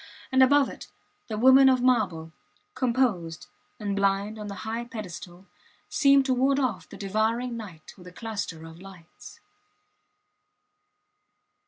[0.31, 0.87] And, above it,
[1.27, 2.31] the woman of marble,
[2.73, 3.45] composed
[3.79, 5.45] and blind on the high pedestal,
[5.89, 9.39] seemed to ward off the devouring night with a cluster of lights.